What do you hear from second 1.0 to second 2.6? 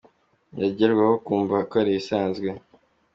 akumva ari ibisanzwe.